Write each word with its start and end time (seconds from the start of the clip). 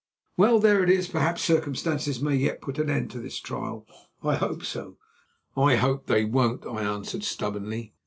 Well, 0.35 0.57
there 0.57 0.81
it 0.81 0.89
is; 0.89 1.07
perhaps 1.07 1.43
circumstances 1.43 2.19
may 2.23 2.35
yet 2.35 2.59
put 2.63 2.79
an 2.79 2.89
end 2.89 3.11
to 3.11 3.19
this 3.19 3.39
trial; 3.39 3.85
I 4.23 4.33
hope 4.33 4.65
so." 4.65 4.97
"I 5.55 5.75
hope 5.75 6.07
they 6.07 6.25
won't," 6.25 6.65
I 6.65 6.81
answered 6.81 7.23
stubbornly. 7.23 7.93